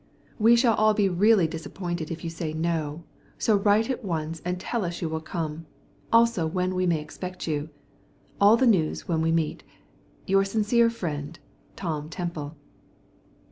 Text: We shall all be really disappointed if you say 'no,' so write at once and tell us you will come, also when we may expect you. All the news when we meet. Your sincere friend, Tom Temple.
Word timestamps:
We 0.39 0.55
shall 0.55 0.73
all 0.73 0.95
be 0.95 1.09
really 1.09 1.45
disappointed 1.45 2.09
if 2.09 2.23
you 2.23 2.31
say 2.31 2.53
'no,' 2.53 3.03
so 3.37 3.55
write 3.55 3.87
at 3.87 4.03
once 4.03 4.41
and 4.43 4.59
tell 4.59 4.83
us 4.83 4.99
you 4.99 5.07
will 5.07 5.19
come, 5.21 5.67
also 6.11 6.47
when 6.47 6.73
we 6.73 6.87
may 6.87 6.99
expect 6.99 7.47
you. 7.47 7.69
All 8.39 8.57
the 8.57 8.65
news 8.65 9.07
when 9.07 9.21
we 9.21 9.31
meet. 9.31 9.63
Your 10.25 10.43
sincere 10.43 10.89
friend, 10.89 11.37
Tom 11.75 12.09
Temple. 12.09 12.55